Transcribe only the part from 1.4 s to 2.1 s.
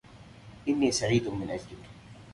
أجلك.